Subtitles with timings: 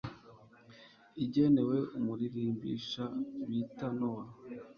[1.23, 3.03] igenewe umuririmbisha
[3.49, 4.23] bita nowa